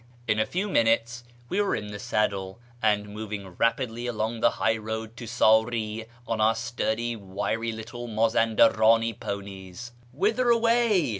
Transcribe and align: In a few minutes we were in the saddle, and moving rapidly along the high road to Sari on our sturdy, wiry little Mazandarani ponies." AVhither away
In 0.27 0.39
a 0.39 0.47
few 0.47 0.67
minutes 0.67 1.23
we 1.47 1.61
were 1.61 1.75
in 1.75 1.91
the 1.91 1.99
saddle, 1.99 2.57
and 2.81 3.09
moving 3.13 3.49
rapidly 3.57 4.07
along 4.07 4.39
the 4.39 4.49
high 4.57 4.77
road 4.77 5.15
to 5.17 5.27
Sari 5.27 6.05
on 6.27 6.41
our 6.41 6.55
sturdy, 6.55 7.15
wiry 7.15 7.71
little 7.71 8.07
Mazandarani 8.07 9.19
ponies." 9.19 9.91
AVhither 10.19 10.51
away 10.51 11.09